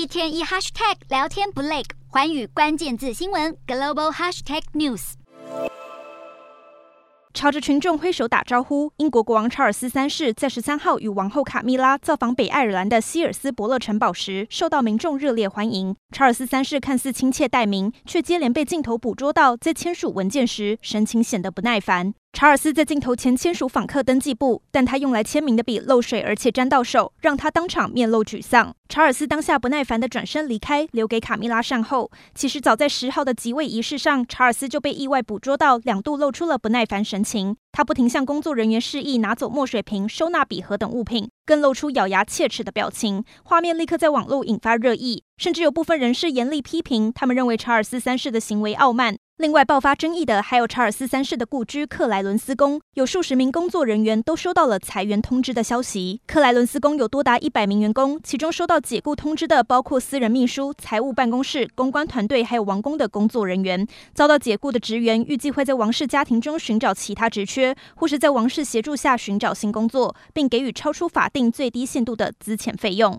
[0.00, 5.12] 一天一 hashtag 聊天不累，寰宇关键字新闻 global hashtag news。
[7.34, 15.94] 朝着群众挥手打招呼，英国国王查尔斯三世在十三号与王后卡米拉造访北爱尔兰的希尔斯伯勒城堡时，受到民众热烈欢迎。
[16.12, 22.14] 查尔斯三世看似亲切待民，却接连被镜头捕捉到在签署文件时，神情显得不耐烦。
[22.32, 28.74] 查尔斯在镜头前签署访客登记簿，但他用来签名的笔漏水，而且沾到手，让他当场面露沮丧。
[28.88, 32.10] 查尔斯当下不耐烦地转身离开，留给卡米拉善后。
[32.34, 37.56] 其实早在十号的即位仪式上，查尔斯就被意外捕捉到两度露出了不耐烦神情。
[37.72, 43.22] 他不停向工作人员示意拿走墨水瓶、收纳笔盒等物品，更露出咬牙切齿的表情。
[43.44, 49.16] 画面立刻在网络引发热议，甚至有部分人士严厉批评，他们认为查尔斯三世的行为傲慢。
[49.40, 56.20] 另外，爆发争议的还有查尔斯三世的故居克莱伦斯宫，有数十名工作人员都收到了裁员通知的消息。
[56.26, 63.86] 克莱伦斯宫有多达一百名员工，其中收到解雇通知的包括私人秘书、财务办公室、公关团队，还有王宫的工作人员。
[64.12, 73.18] 遭到解雇的职员预计会在王室家庭中寻找其他职缺，或是在王室协助下寻找新工作，并给予超出法定最低限度的资遣费用。